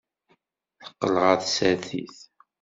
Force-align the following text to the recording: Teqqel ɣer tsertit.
Teqqel 0.79 1.15
ɣer 1.23 1.37
tsertit. 1.39 2.17